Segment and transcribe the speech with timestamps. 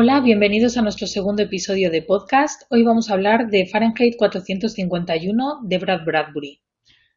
[0.00, 2.62] Hola, bienvenidos a nuestro segundo episodio de podcast.
[2.70, 6.62] Hoy vamos a hablar de Fahrenheit 451 de Brad Bradbury.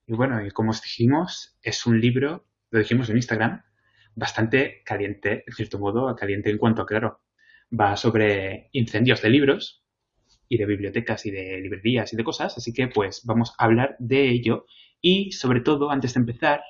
[0.08, 3.62] Y bueno, y como os dijimos, es un libro, lo dijimos en Instagram,
[4.16, 7.22] bastante caliente, en cierto modo, caliente en cuanto a, claro,
[7.72, 9.86] va sobre incendios de libros
[10.50, 13.96] y de bibliotecas y de librerías y de cosas, así que pues vamos a hablar
[14.00, 14.66] de ello
[15.00, 16.62] y sobre todo, antes de empezar,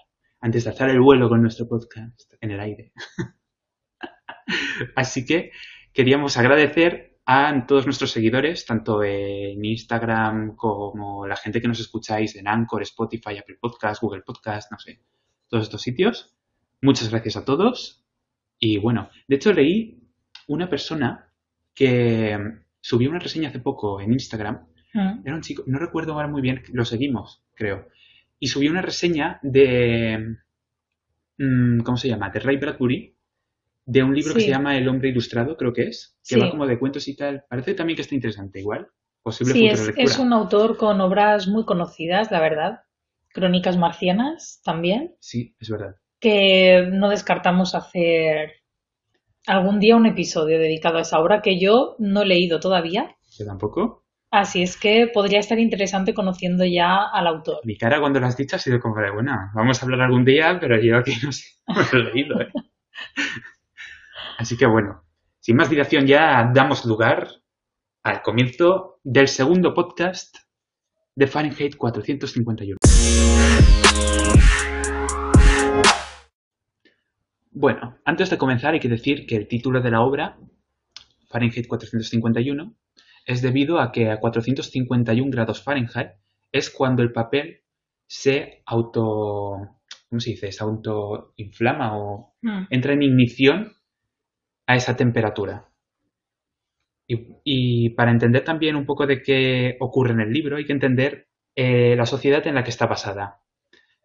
[0.42, 2.92] antes de alzar el vuelo con nuestro podcast en el aire.
[4.98, 5.52] así que
[5.94, 12.36] queríamos agradecer a todos nuestros seguidores, tanto en Instagram como la gente que nos escucháis
[12.36, 15.02] en Anchor, Spotify, Apple Podcast, Google Podcast, no sé,
[15.48, 16.36] todos estos sitios.
[16.82, 18.04] Muchas gracias a todos.
[18.60, 20.02] Y bueno, de hecho leí
[20.48, 21.32] una persona
[21.74, 22.38] que
[22.80, 24.68] subió una reseña hace poco en Instagram.
[24.94, 25.22] Mm.
[25.26, 27.88] Era un chico, no recuerdo ahora muy bien, lo seguimos, creo.
[28.40, 30.38] Y subió una reseña de.
[31.38, 32.30] mm, ¿Cómo se llama?
[32.30, 33.16] De Ray Bradbury,
[33.86, 36.40] de un libro que se llama El hombre ilustrado, creo que es, que Sí.
[36.40, 37.44] va como de cuentos y tal.
[37.50, 38.88] Parece también que está interesante, igual.
[39.24, 42.80] Posible Sí, es, un autor con obras muy conocidas, la verdad.
[43.34, 45.96] Crónicas marcianas también, Sí, es verdad.
[46.20, 48.52] que no descartamos hacer
[49.48, 53.16] algún día un episodio dedicado a esa obra que yo no he leído todavía.
[53.38, 54.06] Yo tampoco.
[54.32, 57.60] Así es que podría estar interesante conociendo ya al autor.
[57.64, 60.24] Mi cara cuando lo has dicho ha sido como de, bueno, vamos a hablar algún
[60.26, 62.48] día, pero yo aquí no sé, no lo he leído, ¿eh?
[64.42, 65.04] Así que bueno,
[65.40, 67.28] sin más dilación ya damos lugar
[68.02, 70.36] al comienzo del segundo podcast
[71.16, 72.78] de Fahrenheit 451.
[77.52, 80.40] Bueno, antes de comenzar hay que decir que el título de la obra,
[81.30, 82.74] Fahrenheit 451,
[83.28, 86.14] es debido a que a 451 grados Fahrenheit
[86.52, 87.62] es cuando el papel
[88.08, 89.78] se auto...
[90.10, 90.52] ¿Cómo se dice?
[90.52, 92.66] Se autoinflama o Mm.
[92.72, 93.74] entra en ignición
[94.72, 95.68] a esa temperatura.
[97.06, 101.28] Y, para entender también un poco de qué ocurre en el libro, hay que entender
[101.56, 103.42] eh, la sociedad en la que está basada.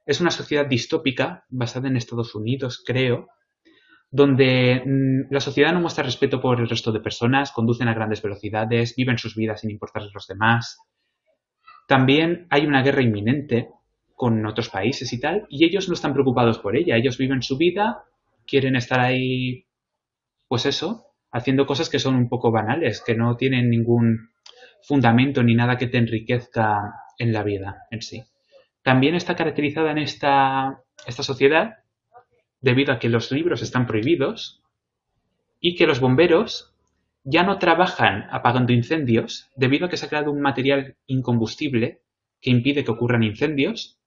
[0.04, 3.28] Es una sociedad distópica, basada en Estados Unidos, creo,
[4.10, 8.20] donde mm, la sociedad no muestra respeto por el resto de personas, conducen a grandes
[8.20, 10.78] velocidades, viven sus vidas sin importarles los demás.
[11.86, 13.68] También hay una guerra inminente
[14.16, 16.96] con otros países y tal, y ellos no están preocupados por ella.
[16.96, 18.02] Ellos viven su vida,
[18.48, 19.65] quieren estar ahí,
[20.48, 24.30] pues eso, haciendo cosas que son un poco banales, que no tienen ningún
[24.82, 28.24] fundamento ni nada que te enriquezca en la vida en sí.
[28.82, 31.78] También está caracterizada en esta, esta sociedad
[32.60, 34.62] debido a que los libros están prohibidos
[35.60, 36.72] y que los bomberos
[37.24, 42.02] ya no trabajan apagando incendios debido a que se ha creado un material incombustible
[42.40, 43.98] que impide que ocurran incendios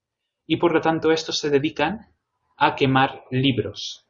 [0.47, 2.07] y por lo tanto estos se dedican
[2.55, 4.08] a quemar libros.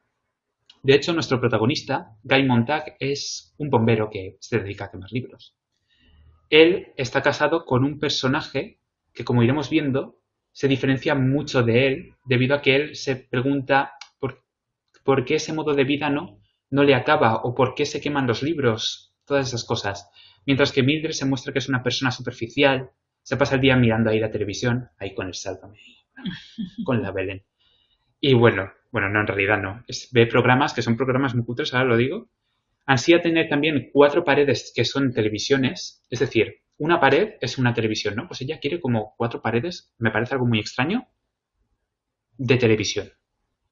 [0.81, 5.55] De hecho, nuestro protagonista, Guy Montag, es un bombero que se dedica a quemar libros.
[6.49, 8.79] Él está casado con un personaje
[9.13, 13.93] que, como iremos viendo, se diferencia mucho de él debido a que él se pregunta
[14.19, 14.43] por,
[15.03, 16.39] por qué ese modo de vida no,
[16.69, 20.09] no le acaba o por qué se queman los libros, todas esas cosas.
[20.45, 22.91] Mientras que Mildred se muestra que es una persona superficial,
[23.21, 25.79] se pasa el día mirando ahí la televisión, ahí con el sálvame,
[26.85, 27.43] con la Belén.
[28.21, 29.83] Y bueno, bueno, no, en realidad no.
[29.87, 32.29] Es- ve programas que son programas muy cutres, ahora lo digo.
[32.85, 38.15] Ansía tener también cuatro paredes que son televisiones, es decir, una pared es una televisión,
[38.15, 38.27] ¿no?
[38.27, 41.07] Pues ella quiere como cuatro paredes, me parece algo muy extraño,
[42.39, 43.07] de televisión,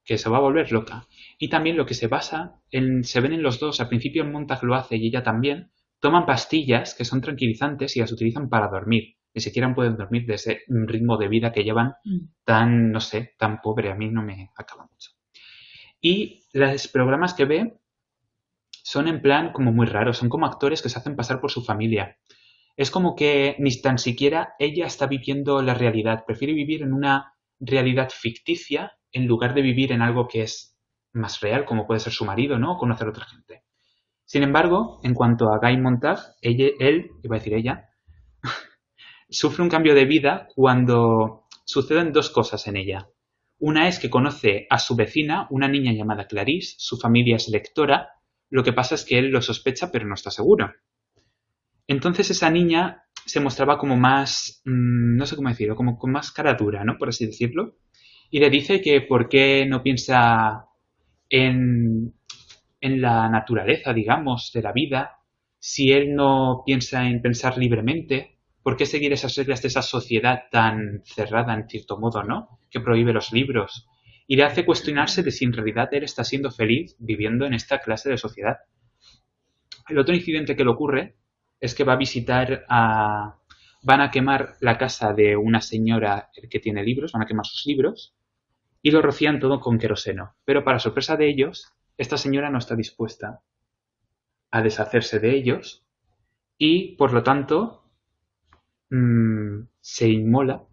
[0.04, 1.08] que se va a volver loca.
[1.38, 4.64] Y también lo que se basa en, se ven en los dos, al principio Montag
[4.64, 9.17] lo hace y ella también, toman pastillas que son tranquilizantes y las utilizan para dormir.
[9.38, 12.18] Ni siquiera pueden dormir de ese ritmo de vida que llevan Mm.
[12.42, 15.12] tan, no sé, tan pobre, a mí no me acaba mucho.
[16.00, 17.78] Y los programas que ve
[18.82, 21.62] son en plan como muy raros, son como actores que se hacen pasar por su
[21.62, 22.18] familia.
[22.76, 27.34] Es como que ni tan siquiera ella está viviendo la realidad, prefiere vivir en una
[27.60, 30.76] realidad ficticia en lugar de vivir en algo que es
[31.12, 32.72] más real, como puede ser su marido, ¿no?
[32.72, 33.62] O conocer a otra gente.
[34.24, 37.87] Sin embargo, en cuanto a Guy Montag, ella, él, iba a decir ella,
[39.28, 43.08] sufre un cambio de vida cuando suceden dos cosas en ella.
[43.58, 48.10] Una es que conoce a su vecina, una niña llamada Clarice, su familia es lectora,
[48.50, 50.72] lo que pasa es que él lo sospecha pero no está seguro.
[51.86, 56.30] Entonces esa niña se mostraba como más, mm, no sé cómo decirlo, como con más
[56.30, 56.96] cara dura, ¿no?
[56.98, 57.76] Por así decirlo.
[58.30, 60.66] Y le dice que por qué no piensa
[61.28, 62.14] en,
[62.80, 65.18] en la naturaleza, digamos, de la vida,
[65.58, 68.37] si él no piensa en pensar libremente,
[68.68, 72.60] ¿por qué seguir esas reglas de esa sociedad tan cerrada en cierto modo, ¿no?
[72.68, 73.88] Que prohíbe los libros.
[74.26, 77.78] Y le hace cuestionarse de si en realidad él está siendo feliz viviendo en esta
[77.78, 78.58] clase de sociedad.
[79.88, 81.16] El otro incidente que le ocurre
[81.58, 83.38] es que va a visitar a...
[83.80, 87.64] Van a quemar la casa de una señora que tiene libros, van a quemar sus
[87.64, 88.14] libros
[88.82, 90.34] y lo rocían todo con queroseno.
[90.44, 93.40] Pero para sorpresa de ellos, esta señora no está dispuesta
[94.50, 95.86] a deshacerse de ellos
[96.58, 97.77] y por lo tanto
[98.90, 100.64] mm, se inmola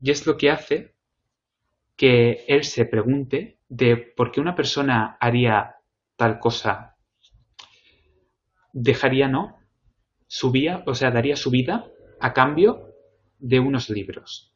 [0.00, 0.94] y es lo que hace
[1.96, 5.76] que él se pregunte de por qué una persona haría
[6.16, 6.96] tal cosa,
[8.72, 9.58] dejaría, ¿no?
[10.26, 10.52] Su
[10.86, 11.86] o sea, daría su vida
[12.20, 12.94] a cambio
[13.38, 14.54] de unos libros.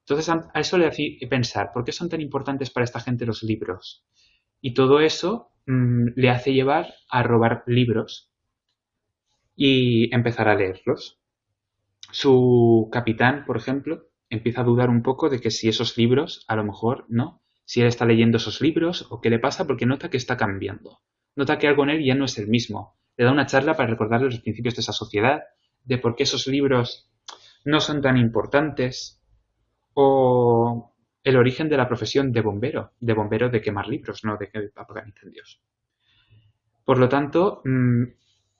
[0.00, 3.42] Entonces a eso le hace pensar, ¿por qué son tan importantes para esta gente los
[3.42, 4.04] libros?
[4.60, 8.30] Y todo eso mm, le hace llevar a robar libros
[9.56, 11.20] y empezar a leerlos.
[12.14, 16.54] Su capitán, por ejemplo, empieza a dudar un poco de que si esos libros, a
[16.54, 17.42] lo mejor, ¿no?
[17.64, 21.00] Si él está leyendo esos libros o qué le pasa porque nota que está cambiando.
[21.34, 22.96] Nota que algo en él ya no es el mismo.
[23.16, 25.42] Le da una charla para recordarle los principios de esa sociedad,
[25.82, 27.10] de por qué esos libros
[27.64, 29.20] no son tan importantes
[29.94, 30.94] o
[31.24, 35.08] el origen de la profesión de bombero, de bombero de quemar libros, no de apagar
[35.08, 35.60] incendios.
[36.84, 38.04] Por lo tanto, mm,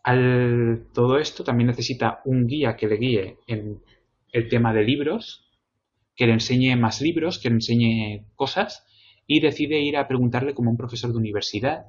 [0.04, 3.82] al todo esto también necesita un guía que le guíe en
[4.32, 5.44] el tema de libros
[6.16, 8.86] que le enseñe más libros, que le enseñe cosas
[9.26, 11.86] y decide ir a preguntarle como un profesor de universidad,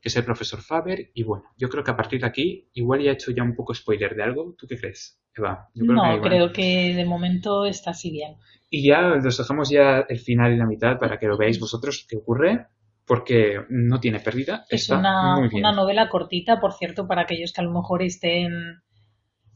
[0.00, 3.02] que es el profesor Faber, y bueno, yo creo que a partir de aquí igual
[3.02, 4.54] ya he hecho ya un poco spoiler de algo.
[4.56, 5.68] ¿Tú qué crees, Eva?
[5.74, 8.36] no, creo que de momento está así bien.
[8.70, 12.06] Y ya nos dejamos ya el final y la mitad para que lo veáis vosotros
[12.08, 12.66] qué ocurre,
[13.10, 14.64] porque no tiene pérdida.
[14.68, 18.84] Es una, una novela cortita, por cierto, para aquellos que a lo mejor estén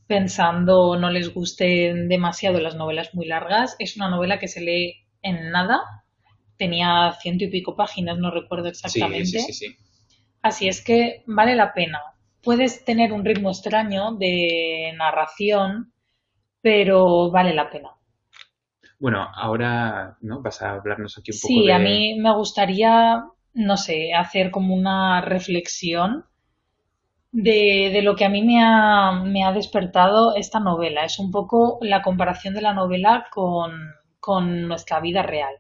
[0.09, 3.77] pensando no les gusten demasiado las novelas muy largas.
[3.79, 5.83] Es una novela que se lee en nada.
[6.59, 9.39] Tenía ciento y pico páginas, no recuerdo exactamente.
[10.43, 12.01] Así es que vale la pena.
[12.43, 15.93] Puedes tener un ritmo extraño de narración,
[16.61, 17.91] pero vale la pena.
[18.99, 20.41] Bueno, ahora ¿no?
[20.41, 21.49] vas a hablarnos aquí un poco.
[21.49, 23.23] Sí, a mí me gustaría,
[23.55, 26.27] no sé, hacer como una reflexión
[27.35, 31.05] de, lo que a mí me ha, me ha, despertado esta novela.
[31.05, 35.55] Es un poco la comparación de la novela con, nuestra vida real.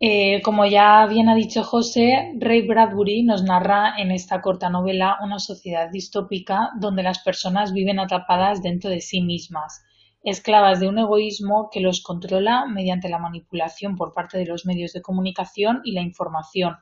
[0.00, 5.16] Eh, como ya bien ha dicho José, Ray Bradbury nos narra en esta corta novela
[5.22, 9.82] una sociedad distópica donde las personas viven atrapadas dentro de sí mismas,
[10.24, 14.94] esclavas de un egoísmo que los controla mediante la manipulación por parte de los medios
[14.94, 16.76] de comunicación y la información,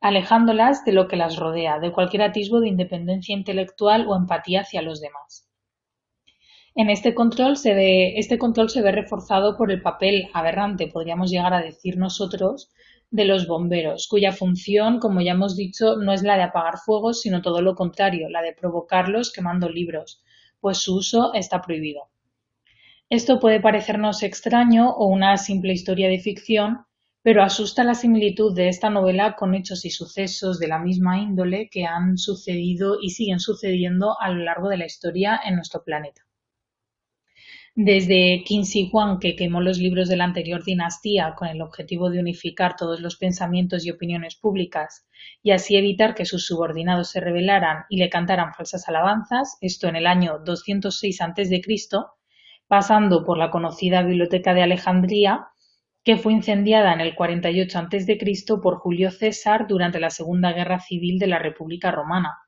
[0.00, 4.82] alejándolas de lo que las rodea, de cualquier atisbo de independencia intelectual o empatía hacia
[4.82, 5.48] los demás.
[6.74, 11.30] En este control se ve, este control se ve reforzado por el papel aberrante, podríamos
[11.30, 12.72] llegar a decir nosotros,
[13.10, 17.20] de los bomberos, cuya función, como ya hemos dicho, no es la de apagar fuegos,
[17.20, 20.24] sino todo lo contrario, la de provocarlos quemando libros,
[20.60, 22.11] pues su uso está prohibido.
[23.12, 26.86] Esto puede parecernos extraño o una simple historia de ficción,
[27.20, 31.68] pero asusta la similitud de esta novela con hechos y sucesos de la misma índole
[31.70, 36.22] que han sucedido y siguen sucediendo a lo largo de la historia en nuestro planeta.
[37.74, 42.08] Desde Qin Shi Huang, que quemó los libros de la anterior dinastía con el objetivo
[42.08, 45.06] de unificar todos los pensamientos y opiniones públicas
[45.42, 49.96] y así evitar que sus subordinados se rebelaran y le cantaran falsas alabanzas, esto en
[49.96, 51.60] el año 206 a.C.,
[52.72, 55.48] pasando por la conocida Biblioteca de Alejandría,
[56.04, 58.18] que fue incendiada en el 48 a.C.
[58.62, 62.38] por Julio César durante la Segunda Guerra Civil de la República Romana,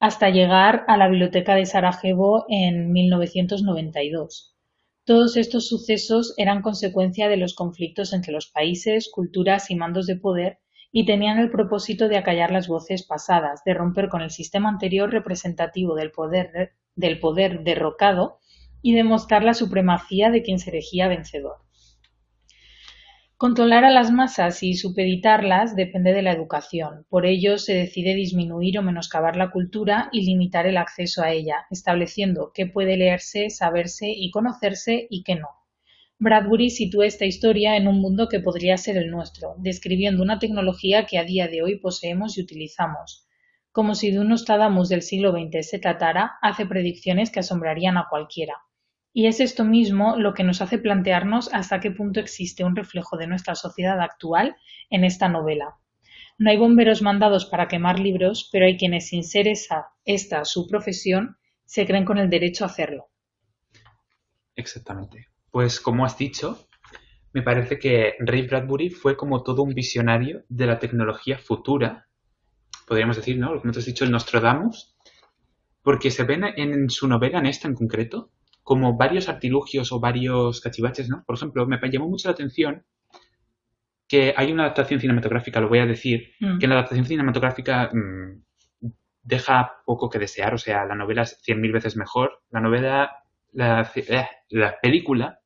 [0.00, 4.56] hasta llegar a la Biblioteca de Sarajevo en 1992.
[5.04, 10.16] Todos estos sucesos eran consecuencia de los conflictos entre los países, culturas y mandos de
[10.16, 10.60] poder
[10.92, 15.10] y tenían el propósito de acallar las voces pasadas, de romper con el sistema anterior
[15.10, 18.38] representativo del poder, del poder derrocado
[18.82, 21.56] y demostrar la supremacía de quien se erigía vencedor.
[23.42, 27.06] Controlar a las masas y supeditarlas depende de la educación.
[27.08, 31.66] Por ello, se decide disminuir o menoscabar la cultura y limitar el acceso a ella,
[31.68, 35.48] estableciendo qué puede leerse, saberse y conocerse y qué no.
[36.20, 41.04] Bradbury sitúa esta historia en un mundo que podría ser el nuestro, describiendo una tecnología
[41.06, 43.26] que a día de hoy poseemos y utilizamos.
[43.72, 48.06] Como si de un Nostradamus del siglo XX se tratara, hace predicciones que asombrarían a
[48.08, 48.54] cualquiera.
[49.12, 53.16] Y es esto mismo lo que nos hace plantearnos hasta qué punto existe un reflejo
[53.16, 54.56] de nuestra sociedad actual
[54.90, 55.76] en esta novela.
[56.38, 60.66] No hay bomberos mandados para quemar libros, pero hay quienes, sin ser esa, esta su
[60.66, 63.08] profesión, se creen con el derecho a hacerlo.
[64.56, 65.28] Exactamente.
[65.50, 66.68] Pues como has dicho,
[67.32, 72.06] me parece que Ray Bradbury fue como todo un visionario de la tecnología futura
[72.86, 73.54] podríamos decir, ¿no?
[73.54, 74.94] Lo que nosotros has dicho, el Nostradamus,
[75.82, 78.30] porque se ven en su novela, en esta en concreto,
[78.62, 81.24] como varios artilugios o varios cachivaches, ¿no?
[81.26, 82.84] Por ejemplo, me llamó mucho la atención
[84.08, 86.58] que hay una adaptación cinematográfica, lo voy a decir, Mm.
[86.58, 88.42] que la adaptación cinematográfica mm,
[89.22, 92.42] deja poco que desear, o sea, la novela es cien mil veces mejor.
[92.50, 93.10] La novela,
[93.52, 95.40] la, eh, la película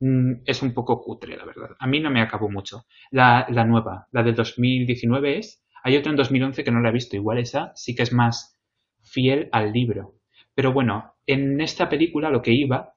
[0.00, 1.70] mm, es un poco cutre, la verdad.
[1.78, 2.84] A mí no me acabó mucho.
[3.10, 6.92] La, la nueva, la del 2019 es, hay otra en 2011 que no la he
[6.92, 8.58] visto, igual esa sí que es más
[9.02, 10.14] fiel al libro.
[10.60, 12.94] Pero bueno, en esta película lo que iba,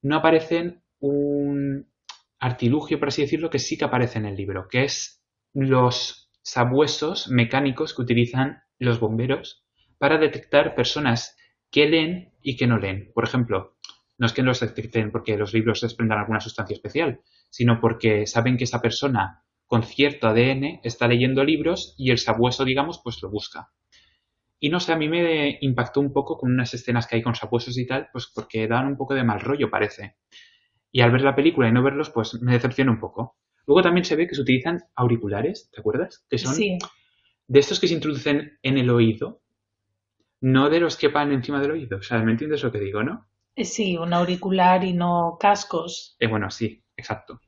[0.00, 1.90] no aparecen un
[2.38, 5.20] artilugio, por así decirlo, que sí que aparece en el libro, que es
[5.52, 9.66] los sabuesos mecánicos que utilizan los bomberos
[9.98, 11.36] para detectar personas
[11.68, 13.10] que leen y que no leen.
[13.12, 13.76] Por ejemplo,
[14.16, 18.56] no es que los detecten porque los libros desprendan alguna sustancia especial, sino porque saben
[18.56, 23.32] que esa persona con cierto ADN está leyendo libros y el sabueso, digamos, pues lo
[23.32, 23.72] busca.
[24.60, 27.34] Y no sé, a mí me impactó un poco con unas escenas que hay con
[27.34, 30.16] sabuesos y tal, pues porque dan un poco de mal rollo, parece.
[30.90, 33.36] Y al ver la película y no verlos, pues me decepciona un poco.
[33.66, 36.24] Luego también se ve que se utilizan auriculares, ¿te acuerdas?
[36.30, 36.78] Que son Sí,
[37.48, 39.42] de estos que se introducen en el oído,
[40.40, 41.98] no de los que van encima del oído.
[41.98, 43.26] O sea, ¿me entiendes lo que digo, no?
[43.56, 46.16] eh, sí, un auricular y no cascos.
[46.18, 47.40] Eh, bueno, sí, exacto.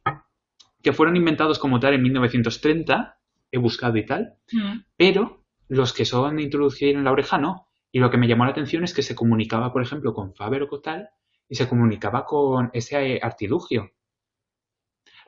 [0.83, 3.19] Que fueron inventados como tal en 1930,
[3.51, 4.79] he buscado y tal, Mm.
[4.97, 7.69] pero los que son introducidos en la oreja no.
[7.93, 10.63] Y lo que me llamó la atención es que se comunicaba, por ejemplo, con Faber
[10.65, 11.11] o con tal,
[11.49, 13.93] y se comunicaba con ese artilugio.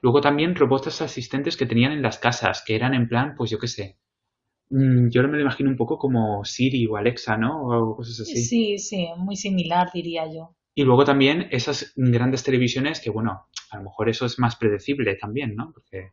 [0.03, 3.61] Luego también robots asistentes que tenían en las casas, que eran en plan, pues yo
[3.61, 3.97] qué sé.
[4.71, 7.63] mm, Yo me lo imagino un poco como Siri o Alexa, ¿no?
[7.69, 8.45] O cosas así.
[8.45, 10.55] Sí, sí, muy similar, diría yo.
[10.75, 15.15] Y luego también esas grandes televisiones que, bueno, a lo mejor eso es más predecible
[15.17, 15.73] también, ¿no?
[15.75, 16.13] Porque,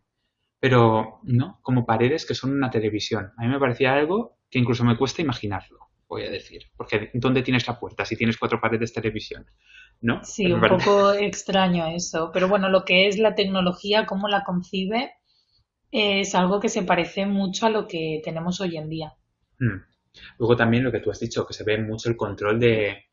[0.66, 1.60] pero, ¿no?
[1.62, 3.32] Como paredes que son una televisión.
[3.38, 6.64] A mí me parecía algo que incluso me cuesta imaginarlo, voy a decir.
[6.76, 9.46] Porque ¿dónde tienes la puerta si tienes cuatro paredes de televisión?
[10.02, 10.24] ¿No?
[10.24, 12.32] Sí, Pero un parece- poco extraño eso.
[12.34, 15.12] Pero bueno, lo que es la tecnología, cómo la concibe,
[15.92, 19.14] es algo que se parece mucho a lo que tenemos hoy en día.
[19.60, 19.84] Mm.
[20.40, 23.04] Luego también lo que tú has dicho, que se ve mucho el control de,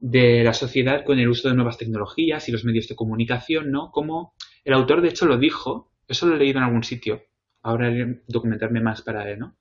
[0.00, 3.92] de la sociedad con el uso de nuevas tecnologías y los medios de comunicación, ¿no?
[3.92, 7.22] Como el autor, de hecho, lo dijo, eso lo he leído en algún sitio,
[7.62, 7.90] ahora
[8.28, 9.56] documentarme más para él, ¿no?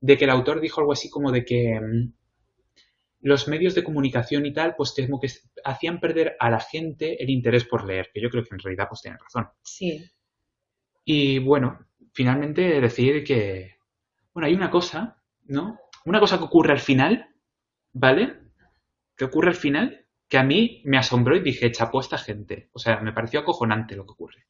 [0.00, 2.12] De que el autor dijo algo así como de que mm,
[3.20, 5.28] los medios de comunicación y tal, pues como que
[5.64, 8.86] hacían perder a la gente el interés por leer, que yo creo que en realidad
[8.88, 9.48] pues tiene razón.
[9.62, 10.04] Sí,
[11.04, 13.76] Y bueno, finalmente decir que,
[14.32, 15.78] bueno, hay una cosa, ¿no?
[16.04, 17.26] Una cosa que ocurre al final,
[17.92, 18.38] ¿vale?
[19.16, 22.68] Que ocurre al final, que a mí me asombró y dije, chapó a esta gente.
[22.72, 24.46] O sea, me pareció acojonante lo que ocurre.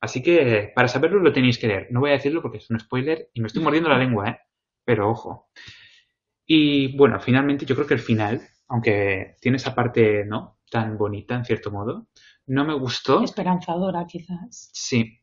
[0.00, 1.88] Así que, para saberlo lo tenéis que leer.
[1.90, 4.38] No voy a decirlo porque es un spoiler y me estoy mordiendo la lengua, ¿eh?
[4.84, 5.48] Pero ojo.
[6.46, 10.58] Y bueno, finalmente yo creo que el final, aunque tiene esa parte, ¿no?
[10.70, 12.08] Tan bonita, en cierto modo,
[12.46, 13.22] no me gustó.
[13.22, 14.70] esperanzadora quizás.
[14.72, 15.20] Sí,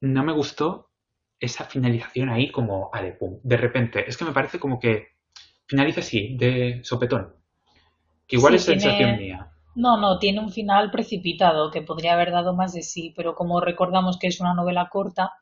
[0.00, 0.90] no me gustó
[1.38, 4.08] esa finalización ahí como, ale, pum, de repente.
[4.08, 5.08] Es que me parece como que
[5.66, 7.34] finaliza así, de sopetón.
[8.26, 9.50] Que igual Sí, es sensación mía.
[9.82, 13.60] No, no, tiene un final precipitado que podría haber dado más de sí, pero como
[13.60, 15.32] recordamos que es una novela corta,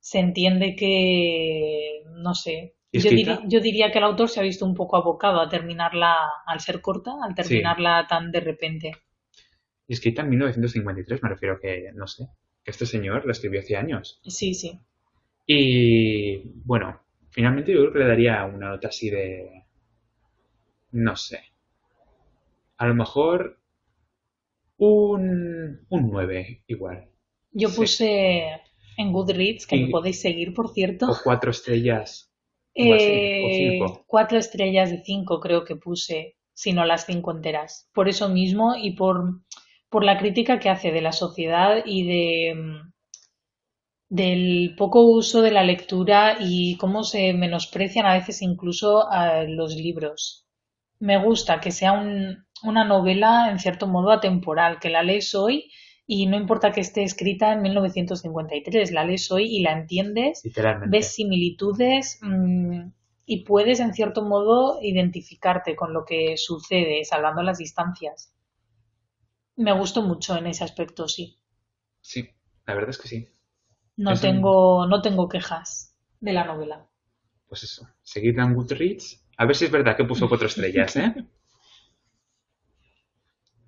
[0.00, 4.44] se entiende que, no sé, ¿Y yo, diri- yo diría que el autor se ha
[4.44, 6.16] visto un poco abocado a terminarla,
[6.46, 8.92] al ser corta, al terminarla tan de repente.
[9.86, 12.26] Y escrita en 1953, me refiero que, no sé,
[12.64, 14.20] que este señor la escribió hace años.
[14.36, 14.80] Sí, sí.
[15.46, 17.00] Y bueno,
[17.30, 19.66] finalmente yo creo que le daría una nota así de,
[20.92, 21.40] no sé,
[22.82, 23.60] a lo mejor
[24.78, 27.08] un, un 9 igual.
[27.52, 27.76] Yo Sí.
[27.76, 28.48] puse
[28.96, 32.32] en Goodreads, que Y- me podéis seguir, por cierto, O cuatro estrellas.
[32.74, 34.04] o eh, cinco.
[34.06, 37.88] cuatro estrellas de cinco creo que puse, si no las cinco enteras.
[37.94, 39.42] Por eso mismo y por,
[39.90, 42.54] por la crítica que hace de la sociedad y de
[44.08, 49.74] del poco uso de la lectura y cómo se menosprecian a veces incluso a los
[49.74, 50.46] libros.
[50.98, 55.70] Me gusta que sea un- una novela en cierto modo atemporal, que la lees hoy
[56.06, 60.96] y no importa que esté escrita en 1953, la lees hoy y la entiendes Literalmente.
[60.98, 62.88] ves similitudes mm,
[63.26, 68.32] y puedes en cierto modo identificarte con lo que sucede, salvando las distancias.
[69.56, 71.38] Me gustó mucho en ese aspecto, sí.
[72.02, 72.28] Sí,
[72.66, 73.28] la verdad es que sí.
[73.96, 76.90] No Es un- tengo, no tengo quejas de la novela.
[77.46, 79.24] Pues eso, seguidla en Goodreads.
[79.36, 81.14] A ver si es verdad que puso cuatro estrellas, ¿eh?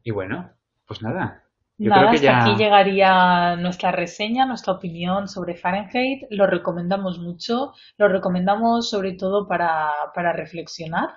[0.04, 0.52] Y bueno,
[0.86, 1.42] pues nada.
[1.76, 2.52] Yo Nada, creo que hasta ya...
[2.52, 6.22] aquí llegaría nuestra reseña, nuestra opinión sobre Fahrenheit.
[6.30, 11.08] Lo recomendamos mucho, lo recomendamos sobre todo para, para reflexionar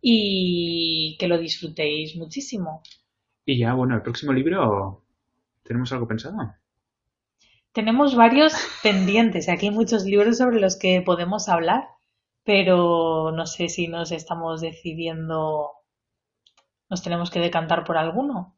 [0.00, 2.82] y que lo disfrutéis muchísimo.
[3.46, 5.04] Y ya, bueno, el próximo libro,
[5.62, 6.36] ¿tenemos algo pensado?
[7.72, 11.84] Tenemos varios pendientes, aquí hay muchos libros sobre los que podemos hablar,
[12.44, 15.72] pero no sé si nos estamos decidiendo,
[16.90, 18.56] nos tenemos que decantar por alguno.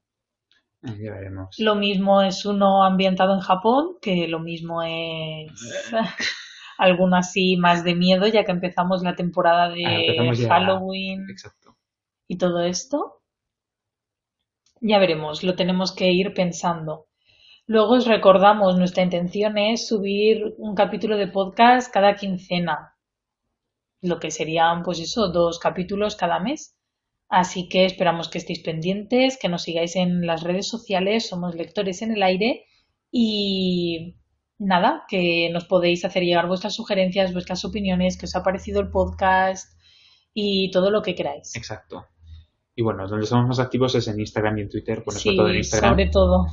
[0.83, 1.57] Ya veremos.
[1.59, 5.51] Lo mismo es uno ambientado en Japón, que lo mismo es
[6.79, 11.77] alguno así más de miedo, ya que empezamos la temporada Ah, de ya- Halloween Exacto.
[12.29, 13.23] y todo esto.
[14.81, 17.07] Ya veremos, lo tenemos que ir pensando.
[17.67, 22.95] Luego os recordamos, nuestra intención es subir un capítulo de podcast cada quincena,
[24.03, 26.76] lo que serían, pues eso, dos capítulos cada mes.
[27.29, 32.03] Así que esperamos que estéis pendientes, que nos sigáis en las redes sociales, somos lectores
[32.03, 32.65] en el aire
[33.11, 34.17] y
[34.59, 38.91] nada, que nos podéis hacer llegar vuestras sugerencias, vuestras opiniones, que os ha parecido el
[38.91, 39.77] podcast
[40.35, 41.55] y todo lo que queráis.
[41.57, 42.07] Exacto.
[42.75, 45.49] Y bueno, donde somos más activos es en Instagram y en Twitter, sobre Sí, todo
[45.49, 45.93] en Instagram.
[45.93, 46.47] sobre todo.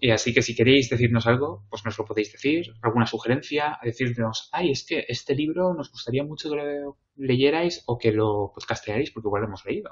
[0.00, 4.48] Y así que si queréis decirnos algo, pues nos lo podéis decir, alguna sugerencia, decirnos,
[4.52, 9.10] ay, es que este libro nos gustaría mucho que lo leyerais o que lo podcastearais
[9.10, 9.90] porque igual lo hemos leído.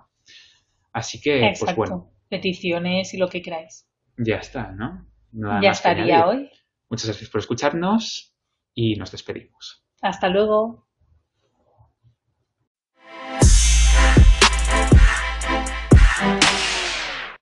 [0.92, 3.88] Así que, pues bueno, Peticiones y lo que queráis.
[4.16, 5.06] ya está, ¿no?
[5.32, 6.50] Nada ya estaría hoy.
[6.88, 8.34] Muchas gracias por escucharnos
[8.74, 9.84] y nos despedimos.
[10.02, 10.85] Hasta luego.